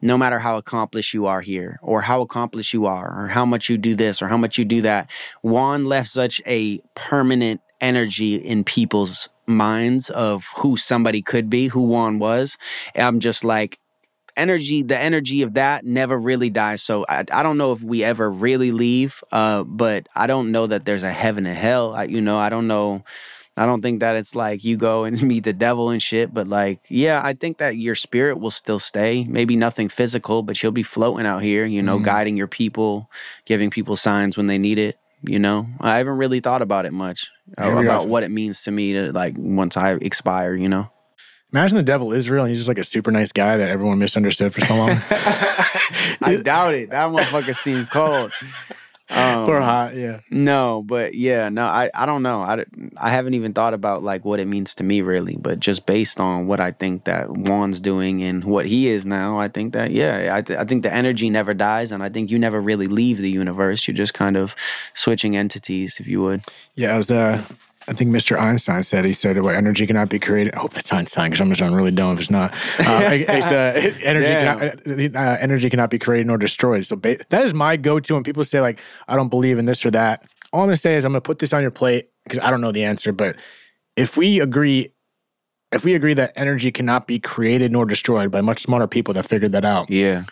[0.00, 3.68] no matter how accomplished you are here or how accomplished you are or how much
[3.68, 5.10] you do this or how much you do that
[5.42, 11.82] juan left such a permanent energy in people's minds of who somebody could be who
[11.82, 12.58] juan was
[12.94, 13.78] i'm just like
[14.36, 18.04] energy the energy of that never really dies so i, I don't know if we
[18.04, 22.04] ever really leave uh, but i don't know that there's a heaven and hell I,
[22.04, 23.02] you know i don't know
[23.56, 26.46] I don't think that it's like you go and meet the devil and shit, but
[26.46, 29.24] like, yeah, I think that your spirit will still stay.
[29.28, 32.04] Maybe nothing physical, but you'll be floating out here, you know, Mhm.
[32.04, 33.10] guiding your people,
[33.46, 34.96] giving people signs when they need it.
[35.22, 38.70] You know, I haven't really thought about it much uh, about what it means to
[38.70, 40.54] me to like once I expire.
[40.54, 40.90] You know,
[41.52, 43.98] Imagine the devil is real and he's just like a super nice guy that everyone
[43.98, 44.90] misunderstood for so long.
[46.20, 46.90] I doubt it.
[46.90, 48.32] That motherfucker seemed cold.
[49.10, 50.20] Um, or hot, yeah.
[50.30, 52.42] No, but yeah, no, I, I don't know.
[52.42, 52.64] I,
[52.96, 56.20] I haven't even thought about like what it means to me really, but just based
[56.20, 59.92] on what I think that Juan's doing and what he is now, I think that
[59.92, 62.86] yeah, I, th- I think the energy never dies, and I think you never really
[62.86, 63.88] leave the universe.
[63.88, 64.54] You're just kind of
[64.92, 66.42] switching entities, if you would.
[66.74, 67.10] Yeah, I was.
[67.10, 67.42] Uh,
[67.88, 68.38] I think Mr.
[68.38, 71.48] Einstein said he said, "Well, energy cannot be created." I hope it's Einstein because I'm
[71.48, 72.52] just on really dumb if it's not.
[72.78, 73.72] Uh, it's, uh,
[74.02, 76.84] energy, cannot, uh, energy cannot be created nor destroyed.
[76.84, 79.86] So ba- that is my go-to when people say like, "I don't believe in this
[79.86, 80.22] or that."
[80.52, 82.60] All I'm gonna say is I'm gonna put this on your plate because I don't
[82.60, 83.10] know the answer.
[83.10, 83.36] But
[83.96, 84.92] if we agree,
[85.72, 89.26] if we agree that energy cannot be created nor destroyed by much smarter people that
[89.26, 90.24] figured that out, Yeah,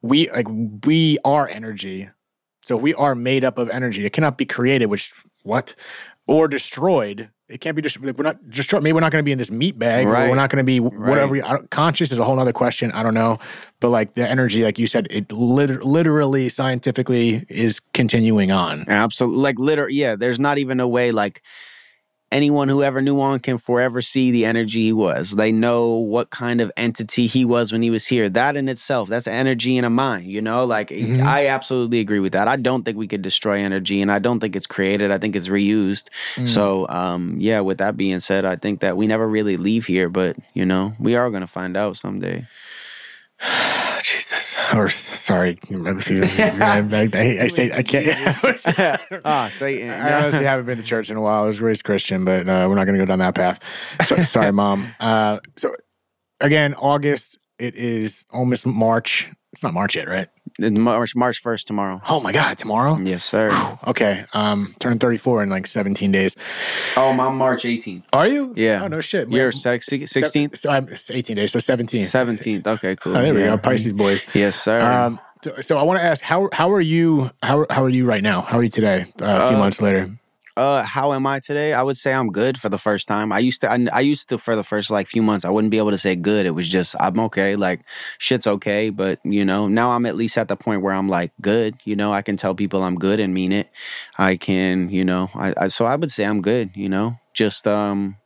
[0.00, 0.46] we like
[0.86, 2.10] we are energy.
[2.64, 4.04] So if we are made up of energy.
[4.04, 5.12] It cannot be created, which
[5.42, 5.74] what?
[6.28, 7.30] Or destroyed.
[7.48, 8.04] It can't be destroyed.
[8.06, 8.82] Like, we're not destroyed.
[8.82, 10.06] Maybe we're not going to be in this meat bag.
[10.06, 10.28] Or Right.
[10.28, 11.32] we're not going to be whatever.
[11.36, 11.44] Right.
[11.44, 12.92] I don't- conscious is a whole other question.
[12.92, 13.38] I don't know.
[13.80, 18.84] But like the energy, like you said, it lit- literally, scientifically is continuing on.
[18.86, 19.40] absolutely.
[19.40, 20.14] Like literally, yeah.
[20.14, 21.40] There's not even a way like
[22.30, 25.32] anyone who ever knew Juan can forever see the energy he was.
[25.32, 28.28] They know what kind of entity he was when he was here.
[28.28, 30.64] That in itself, that's energy in a mind, you know?
[30.64, 31.22] Like Mhm.
[31.22, 32.48] I absolutely agree with that.
[32.48, 35.10] I don't think we could destroy energy and I don't think it's created.
[35.10, 36.08] I think it's reused.
[36.36, 36.48] Mm.
[36.48, 40.08] So um yeah, with that being said, I think that we never really leave here,
[40.08, 42.46] but you know, we are gonna find out someday.
[44.02, 44.58] Jesus.
[44.74, 48.36] Or sorry, you, I, I, I say I can't.
[49.24, 49.90] ah, Satan.
[49.90, 51.44] I honestly haven't been to church in a while.
[51.44, 53.60] I was raised Christian, but uh, we're not going to go down that path.
[54.06, 54.94] So, sorry, mom.
[55.00, 55.74] Uh, so
[56.40, 57.38] again, August.
[57.58, 59.32] It is almost March.
[59.52, 60.28] It's not March yet, right?
[60.60, 62.00] March March first tomorrow.
[62.08, 62.98] Oh my God, tomorrow.
[63.02, 63.50] Yes, sir.
[63.86, 64.24] Okay.
[64.34, 66.36] Um, turn thirty four in like seventeen days.
[66.96, 68.02] Oh, I'm March 18th.
[68.12, 68.52] Are you?
[68.56, 68.82] Yeah.
[68.84, 69.30] Oh no shit.
[69.30, 70.58] You're 16th?
[70.58, 71.52] So I'm it's eighteen days.
[71.52, 72.02] So seventeen.
[72.04, 72.66] 17th.
[72.66, 73.16] Okay, cool.
[73.16, 73.56] Oh, there we go.
[73.56, 74.26] Pisces boys.
[74.34, 74.80] Yes, sir.
[74.80, 78.04] Um, so, so I want to ask how how are you how how are you
[78.04, 78.42] right now?
[78.42, 79.02] How are you today?
[79.22, 80.10] Uh, a few Uh, months later.
[80.58, 81.72] Uh, how am I today?
[81.72, 83.30] I would say I'm good for the first time.
[83.30, 85.70] I used to, I, I used to for the first like few months, I wouldn't
[85.70, 86.46] be able to say good.
[86.46, 87.82] It was just I'm okay, like
[88.18, 88.90] shit's okay.
[88.90, 91.76] But you know, now I'm at least at the point where I'm like good.
[91.84, 93.70] You know, I can tell people I'm good and mean it.
[94.18, 96.70] I can, you know, I, I so I would say I'm good.
[96.74, 98.16] You know, just um,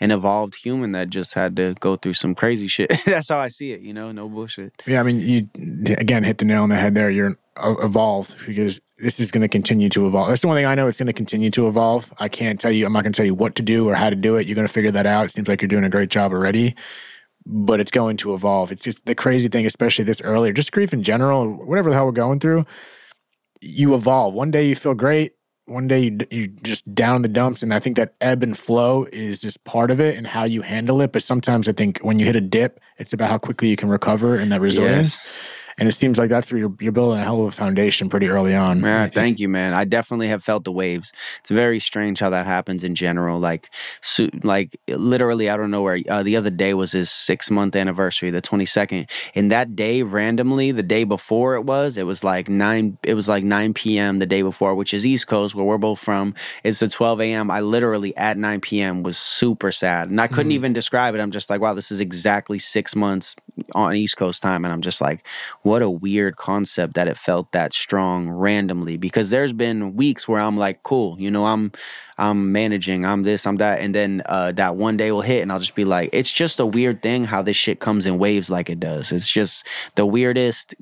[0.00, 2.92] an evolved human that just had to go through some crazy shit.
[3.06, 3.80] That's how I see it.
[3.80, 4.72] You know, no bullshit.
[4.86, 5.48] Yeah, I mean, you
[5.96, 7.10] again hit the nail on the head there.
[7.10, 10.28] You're uh, evolved because this is going to continue to evolve.
[10.28, 10.86] That's the one thing I know.
[10.86, 12.12] It's going to continue to evolve.
[12.18, 12.86] I can't tell you.
[12.86, 14.46] I'm not going to tell you what to do or how to do it.
[14.46, 15.26] You're going to figure that out.
[15.26, 16.74] It seems like you're doing a great job already,
[17.44, 18.72] but it's going to evolve.
[18.72, 22.06] It's just the crazy thing, especially this earlier, just grief in general, whatever the hell
[22.06, 22.64] we're going through.
[23.60, 24.34] You evolve.
[24.34, 25.34] One day you feel great.
[25.66, 28.58] One day you you just down in the dumps, and I think that ebb and
[28.58, 31.12] flow is just part of it and how you handle it.
[31.12, 33.88] But sometimes I think when you hit a dip, it's about how quickly you can
[33.88, 35.20] recover and that resilience.
[35.78, 38.28] And it seems like that's where you're, you're building a hell of a foundation pretty
[38.28, 38.80] early on.
[38.80, 39.72] Yeah, thank you, man.
[39.74, 41.12] I definitely have felt the waves.
[41.40, 43.38] It's very strange how that happens in general.
[43.38, 45.98] Like, so, like literally, I don't know where.
[46.08, 49.08] Uh, the other day was his six month anniversary, the twenty second.
[49.34, 52.98] And that day, randomly, the day before it was, it was like nine.
[53.02, 54.18] It was like nine p.m.
[54.18, 56.34] the day before, which is East Coast, where we're both from.
[56.64, 57.50] It's the twelve a.m.
[57.50, 59.02] I literally at nine p.m.
[59.02, 60.56] was super sad, and I couldn't Mhm.
[60.56, 61.20] even describe it.
[61.20, 63.34] I'm just like, wow, this is exactly six months
[63.74, 65.26] on East Coast time, and I'm just like,
[65.62, 70.40] what a weird concept that it felt that strong randomly because there's been weeks where
[70.40, 71.72] I'm like cool you know I'm
[72.18, 75.52] I'm managing I'm this I'm that and then uh, that one day will hit and
[75.52, 78.50] I'll just be like it's just a weird thing how this shit comes in waves
[78.50, 79.12] like it does.
[79.12, 80.74] It's just the weirdest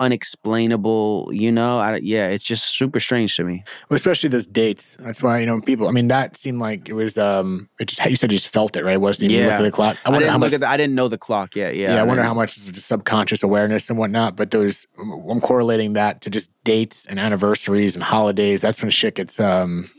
[0.00, 4.96] unexplainable you know I, yeah it's just super strange to me Well, especially those dates.
[5.00, 8.04] That's why, you know, people, I mean, that seemed like it was, um, it just,
[8.04, 8.94] you said you just felt it, right?
[8.94, 9.46] It wasn't even Yeah.
[9.52, 9.96] look at the clock.
[10.04, 11.94] I I, wonder didn't look much, at the, I didn't know the clock yet yeah
[11.94, 14.36] yeah, I wonder how much subconscious awareness and whatnot.
[14.36, 18.60] But those, I'm correlating that to just dates and anniversaries and holidays.
[18.60, 19.90] That's when shit gets, um,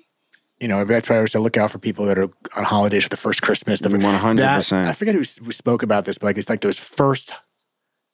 [0.60, 3.04] you know, that's why I always say look out for people that are on holidays
[3.04, 3.80] for the first Christmas.
[3.82, 4.86] The, 100%.
[4.86, 7.34] I forget who, who spoke about this, but like it's like those first,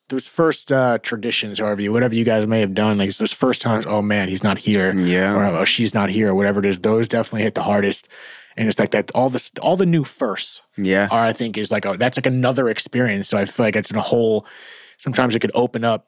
[0.10, 3.62] those first uh, traditions, however you, whatever you guys may have done, like those first
[3.62, 3.86] times.
[3.86, 6.80] Oh man, he's not here, yeah or oh she's not here, or whatever it is.
[6.80, 8.08] Those definitely hit the hardest,
[8.56, 9.12] and it's like that.
[9.14, 12.26] All this, all the new firsts yeah are, I think, is like a, that's like
[12.26, 13.28] another experience.
[13.28, 14.46] So I feel like it's in a whole.
[14.98, 16.08] Sometimes it could open up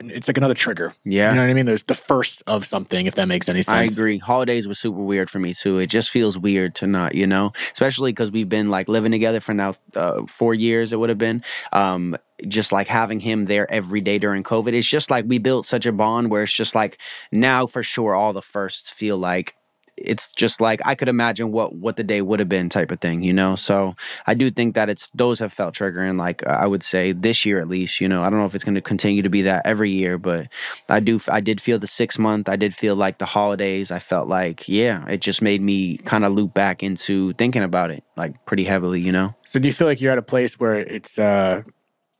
[0.00, 0.92] it's like another trigger.
[1.04, 1.30] Yeah.
[1.30, 1.66] You know what I mean?
[1.66, 3.76] There's the first of something, if that makes any sense.
[3.76, 4.18] I agree.
[4.18, 5.78] Holidays was super weird for me too.
[5.78, 9.40] It just feels weird to not, you know, especially because we've been like living together
[9.40, 10.92] for now uh, four years.
[10.92, 11.42] It would have been.
[11.72, 12.16] Um,
[12.48, 14.72] just like having him there every day during COVID.
[14.72, 16.98] It's just like we built such a bond where it's just like
[17.30, 19.54] now for sure all the firsts feel like
[19.96, 23.00] it's just like I could imagine what what the day would have been type of
[23.00, 23.56] thing, you know.
[23.56, 23.94] So
[24.26, 26.18] I do think that it's those have felt triggering.
[26.18, 28.22] Like I would say this year at least, you know.
[28.22, 30.48] I don't know if it's going to continue to be that every year, but
[30.88, 31.20] I do.
[31.28, 32.48] I did feel the six month.
[32.48, 33.90] I did feel like the holidays.
[33.90, 37.90] I felt like yeah, it just made me kind of loop back into thinking about
[37.90, 39.34] it like pretty heavily, you know.
[39.44, 41.62] So do you feel like you're at a place where it's uh,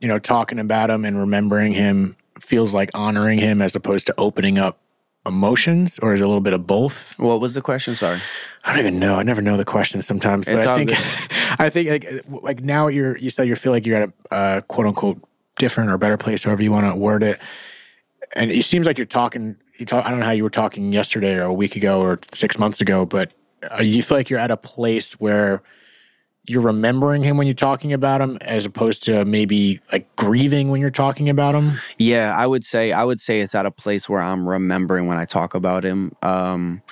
[0.01, 4.15] you know, talking about him and remembering him feels like honoring him as opposed to
[4.19, 4.79] opening up
[5.27, 7.19] emotions, or is it a little bit of both?
[7.19, 7.95] What was the question?
[7.95, 8.19] Sorry.
[8.65, 9.17] I don't even know.
[9.17, 10.93] I never know the questions sometimes, but It's I think.
[11.61, 12.07] I think like
[12.43, 15.23] like now you're you said you feel like you're at a uh, quote unquote
[15.57, 17.41] different or better place, however you want to word it.
[18.37, 19.57] And it seems like you're talking.
[19.79, 20.05] You talk.
[20.05, 22.81] I don't know how you were talking yesterday or a week ago or six months
[22.81, 23.33] ago, but
[23.71, 25.63] uh, you feel like you're at a place where
[26.47, 30.81] you're remembering him when you're talking about him, as opposed to maybe like grieving when
[30.81, 31.73] you're talking about him.
[31.99, 35.17] Yeah, I would say I would say it's at a place where I'm remembering when
[35.17, 36.13] I talk about him.
[36.23, 36.83] Um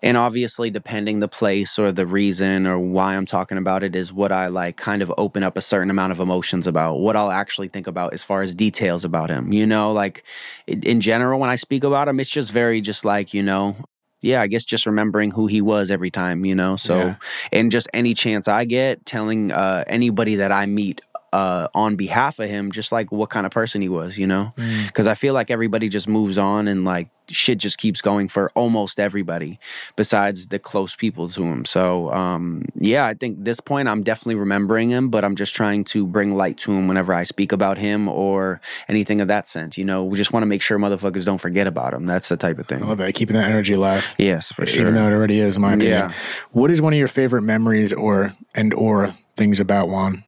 [0.00, 4.12] and obviously depending the place or the reason or why I'm talking about it is
[4.12, 7.32] what I like kind of open up a certain amount of emotions about, what I'll
[7.32, 9.52] actually think about as far as details about him.
[9.52, 10.22] You know, like
[10.68, 13.74] in general when I speak about him, it's just very just like, you know,
[14.22, 16.76] yeah, I guess just remembering who he was every time, you know.
[16.76, 17.14] So Yeah.
[17.52, 21.00] and just any chance I get telling uh anybody that I meet
[21.32, 24.52] uh on behalf of him just like what kind of person he was, you know?
[24.92, 28.50] Cuz I feel like everybody just moves on and like shit just keeps going for
[28.54, 29.60] almost everybody
[29.96, 31.64] besides the close people to him.
[31.64, 35.84] So um yeah, I think this point I'm definitely remembering him, but I'm just trying
[35.84, 39.76] to bring light to him whenever I speak about him or anything of that sense,
[39.76, 40.04] you know.
[40.04, 42.06] We just want to make sure motherfuckers don't forget about him.
[42.06, 42.82] That's the type of thing.
[42.82, 44.14] I love that keeping that energy alive.
[44.18, 44.82] Yes, for sure.
[44.82, 45.90] even though it already is, in my opinion.
[45.90, 46.12] Yeah.
[46.52, 50.24] What is one of your favorite memories or and or things about Juan?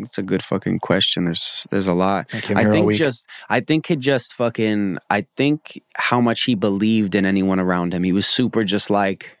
[0.00, 1.24] It's a good fucking question.
[1.24, 2.28] There's there's a lot.
[2.32, 6.20] I came I here all think just I think it just fucking I think how
[6.20, 8.02] much he believed in anyone around him.
[8.02, 9.35] He was super just like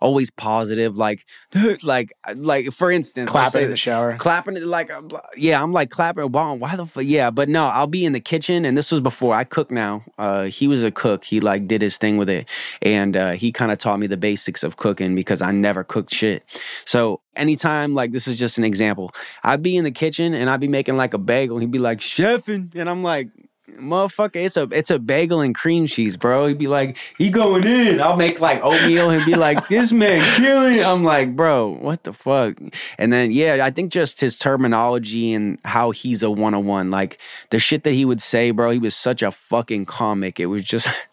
[0.00, 1.26] always positive like
[1.82, 4.16] like like for instance clapping say in the shower.
[4.16, 4.90] clapping it like
[5.36, 8.20] yeah i'm like clapping wow why the fuck yeah but no i'll be in the
[8.20, 10.02] kitchen and this was before i cook now.
[10.18, 11.24] Uh he was a cook.
[11.24, 12.48] He like did his thing with it
[12.82, 16.12] and uh he kind of taught me the basics of cooking because i never cooked
[16.12, 16.44] shit.
[16.84, 19.12] So anytime like this is just an example.
[19.44, 22.00] I'd be in the kitchen and i'd be making like a bagel he'd be like
[22.00, 23.28] chefing and i'm like
[23.80, 26.46] motherfucker it's a it's a bagel and cream cheese bro.
[26.46, 28.00] He'd be like he going in.
[28.00, 29.10] I'll make like oatmeal.
[29.10, 32.56] He'd be like this man killing i'm like bro what the fuck?
[32.98, 37.18] And then yeah i think just his terminology and how he's a one-on-one like
[37.50, 40.38] the shit that he would say bro he was such a fucking comic.
[40.38, 40.88] It was just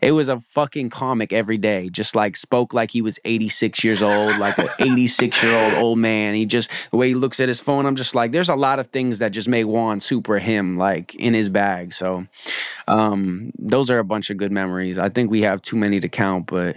[0.00, 4.02] it was a fucking comic every day just like spoke like he was 86 years
[4.02, 7.48] old like an 86 year old old man he just the way he looks at
[7.48, 10.38] his phone i'm just like there's a lot of things that just make juan super
[10.38, 12.26] him like in his bag so
[12.88, 16.08] um those are a bunch of good memories i think we have too many to
[16.08, 16.76] count but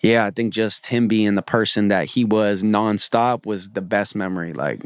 [0.00, 4.14] yeah i think just him being the person that he was nonstop was the best
[4.14, 4.80] memory like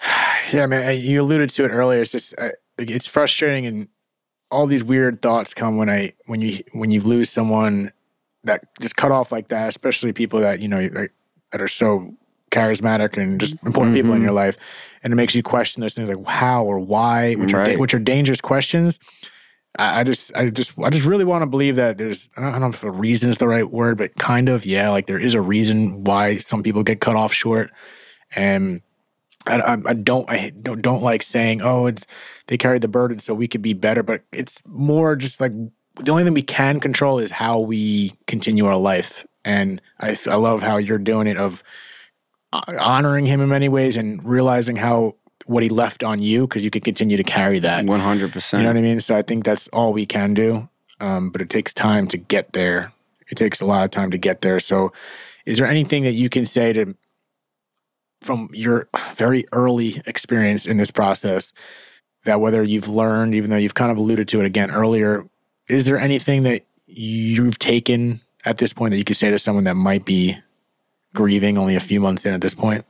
[0.52, 0.96] Yeah, man.
[1.00, 2.02] You alluded to it earlier.
[2.02, 2.34] It's just
[2.78, 3.88] it's frustrating, and
[4.50, 7.92] all these weird thoughts come when I when you when you lose someone
[8.44, 11.12] that just cut off like that, especially people that you know like,
[11.52, 12.14] that are so
[12.50, 13.66] charismatic and just mm-hmm.
[13.66, 14.36] important people in your mm-hmm.
[14.36, 14.56] life,
[15.02, 17.98] and it makes you question those things like how or why, which are which are
[17.98, 18.98] dangerous questions.
[19.78, 22.48] I, I just, I just, I just really want to believe that there's, I don't,
[22.48, 25.06] I don't know if a reason is the right word, but kind of, yeah, like
[25.06, 27.70] there is a reason why some people get cut off short,
[28.34, 28.80] and
[29.46, 32.06] I, I, I don't I don't don't like saying oh it's
[32.46, 35.52] they carried the burden so we could be better but it's more just like
[35.96, 39.26] the only thing we can control is how we continue our life.
[39.44, 41.62] And I I love how you're doing it of
[42.52, 46.64] uh, honoring him in many ways and realizing how what he left on you because
[46.64, 47.84] you can continue to carry that.
[47.84, 49.00] 100% you know what I mean?
[49.00, 50.68] So I think that's all we can do
[51.00, 52.92] um, but it takes time to get there.
[53.28, 54.60] It takes a lot of time to get there.
[54.60, 54.92] So
[55.44, 56.96] is there anything that you can say to
[58.26, 61.52] from your very early experience in this process
[62.24, 65.24] that whether you've learned even though you've kind of alluded to it again earlier
[65.68, 69.64] is there anything that you've taken at this point that you could say to someone
[69.64, 70.38] that might be
[71.14, 72.84] grieving only a few months in at this point?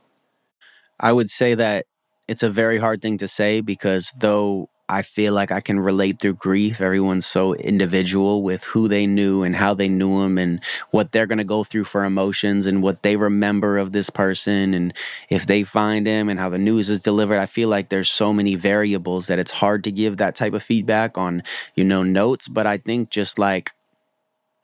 [0.99, 1.85] I would say that
[2.27, 6.19] it's a very hard thing to say because though I feel like I can relate
[6.19, 6.79] through grief.
[6.79, 11.25] Everyone's so individual with who they knew and how they knew them and what they're
[11.25, 14.93] going to go through for emotions and what they remember of this person and
[15.29, 17.37] if they find him and how the news is delivered.
[17.37, 20.63] I feel like there's so many variables that it's hard to give that type of
[20.63, 21.43] feedback on,
[21.75, 22.47] you know, notes.
[22.47, 23.71] But I think just like,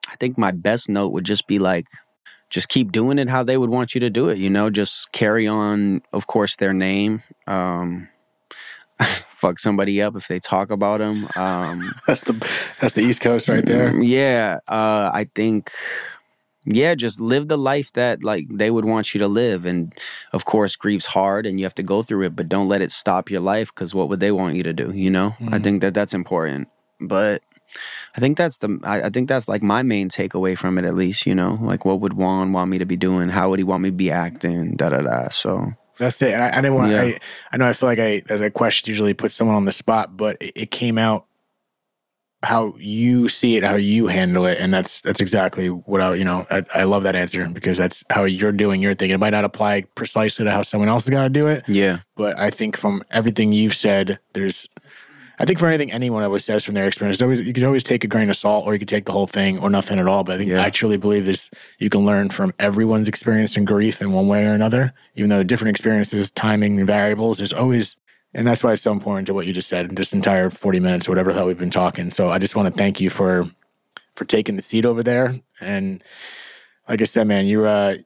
[0.08, 1.88] I think my best note would just be like,
[2.50, 5.12] just keep doing it how they would want you to do it, you know, just
[5.12, 7.24] carry on, of course, their name.
[7.48, 8.08] Um,
[9.44, 11.28] fuck somebody up if they talk about them.
[11.36, 12.34] Um, that's the
[12.80, 13.92] that's the East Coast right there.
[13.92, 15.72] Mm, yeah, uh, I think.
[16.66, 19.94] Yeah, just live the life that like they would want you to live, and
[20.32, 22.38] of course, grief's hard, and you have to go through it.
[22.38, 24.90] But don't let it stop your life, because what would they want you to do?
[24.94, 25.54] You know, mm-hmm.
[25.54, 26.70] I think that that's important.
[27.02, 27.42] But
[28.16, 30.96] I think that's the I, I, think that's like my main takeaway from it at
[30.96, 31.60] least, you know.
[31.62, 33.30] Like what would Juan want me to be doing?
[33.30, 34.76] How would he want me to be acting?
[34.76, 35.30] Da da da.
[35.30, 36.34] So that's it.
[36.34, 36.92] I, I didn't want.
[36.92, 37.02] Yeah.
[37.02, 37.18] I,
[37.52, 37.68] I know.
[37.68, 40.54] I feel like I, as a question, usually put someone on the spot, but it,
[40.56, 41.26] it, came out
[42.42, 46.16] how you see it, how you handle it, and that's that's exactly what I.
[46.16, 49.12] You know, I, I love that answer because that's how you're doing your thing.
[49.12, 51.64] It might not apply precisely to how someone else is going to do it.
[51.68, 52.00] Yeah.
[52.16, 54.68] But I think from everything you've said, there's
[55.40, 58.04] I think for anything anyone always says from their experience, always you could always take
[58.04, 60.24] a grain of salt, or you could take the whole thing, or nothing at all.
[60.24, 60.64] But I think yeah.
[60.64, 64.46] I truly believe this: you can learn from everyone's experience in grief in one way
[64.46, 67.40] or another, even though different experiences, timing, and variables.
[67.40, 67.98] There's always,
[68.34, 70.80] and that's why it's so important to what you just said in this entire 40
[70.80, 72.12] minutes or whatever the hell we've been talking.
[72.12, 73.50] So I just want to thank you for
[74.16, 75.34] for taking the seat over there.
[75.60, 76.04] And
[76.88, 77.98] like I said, man, you uh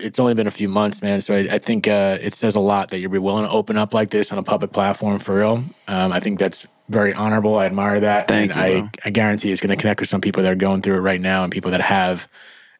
[0.00, 1.20] it's only been a few months, man.
[1.20, 3.76] So I, I think uh, it says a lot that you're be willing to open
[3.76, 5.64] up like this on a public platform for real.
[5.88, 7.56] Um, I think that's very honorable.
[7.56, 8.28] I admire that.
[8.28, 8.82] Thank and you.
[9.04, 11.00] I, I guarantee it's going to connect with some people that are going through it
[11.00, 12.26] right now and people that have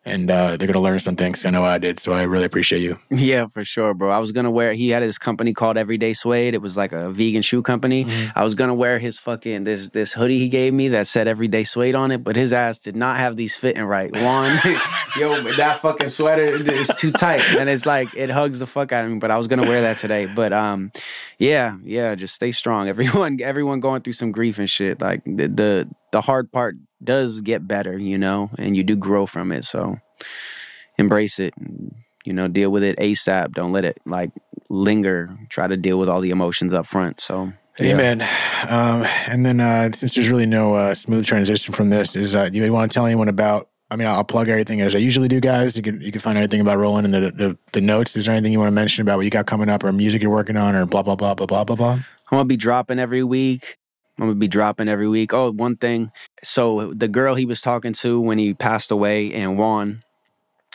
[0.04, 1.44] and uh, they're gonna learn some things.
[1.44, 2.98] I know I did, so I really appreciate you.
[3.20, 4.10] Yeah, for sure, bro.
[4.10, 4.72] I was gonna wear.
[4.72, 6.54] He had his company called Everyday Suede.
[6.54, 8.06] It was like a vegan shoe company.
[8.06, 8.38] Mm-hmm.
[8.38, 11.64] I was gonna wear his fucking this this hoodie he gave me that said Everyday
[11.64, 14.10] Suede on it, but his ass did not have these fitting right.
[14.10, 14.58] One,
[15.18, 19.04] yo, that fucking sweater is too tight, and it's like it hugs the fuck out
[19.04, 19.18] of me.
[19.18, 20.24] But I was gonna wear that today.
[20.24, 20.92] But um,
[21.38, 22.88] yeah, yeah, just stay strong.
[23.00, 25.00] Everyone, everyone going through some grief and shit.
[25.00, 29.26] Like the the, the hard part does get better, you know, and you do grow
[29.26, 29.64] from it.
[29.64, 29.98] So
[30.98, 31.54] embrace it.
[32.24, 33.52] You know, deal with it ASAP.
[33.52, 34.30] Don't let it like
[34.68, 35.38] linger.
[35.48, 37.20] Try to deal with all the emotions up front.
[37.20, 37.94] So yeah.
[37.94, 38.22] Amen.
[38.68, 42.50] Um, and then uh, since there's really no uh, smooth transition from this, is uh,
[42.52, 43.68] you want to tell anyone about?
[43.92, 45.76] I mean, I'll plug everything as I usually do, guys.
[45.76, 48.16] You can you can find everything about Rowlan in the, the the notes.
[48.16, 50.22] Is there anything you want to mention about what you got coming up, or music
[50.22, 51.92] you're working on, or blah blah blah blah blah blah blah?
[51.92, 53.78] I'm gonna be dropping every week.
[54.18, 55.32] I'm gonna be dropping every week.
[55.32, 56.12] Oh, one thing.
[56.42, 60.02] So the girl he was talking to when he passed away and Juan,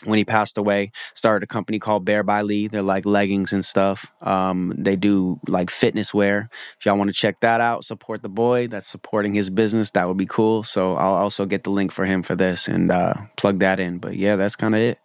[0.03, 2.67] when he passed away, started a company called Bare By Li.
[2.67, 4.05] They're like leggings and stuff.
[4.21, 6.49] Um, they do like fitness wear.
[6.79, 9.91] If y'all want to check that out, support the boy that's supporting his business.
[9.91, 10.63] That would be cool.
[10.63, 13.99] So I'll also get the link for him for this and uh, plug that in.
[13.99, 14.99] But yeah, that's kind of it.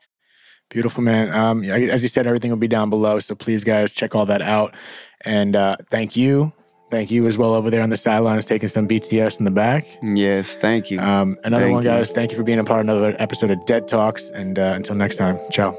[0.71, 1.33] Beautiful, man.
[1.33, 3.19] Um, as you said, everything will be down below.
[3.19, 4.75] So please, guys, check all that out.
[5.25, 6.53] And uh, thank you
[6.91, 9.87] Thank you as well over there on the sidelines taking some BTS in the back.
[10.03, 11.01] Yes, thank you.
[11.01, 12.09] Um, another thank one, guys.
[12.09, 12.15] You.
[12.17, 14.31] Thank you for being a part of another episode of Dead Talks.
[14.31, 15.77] And uh, until next time, ciao.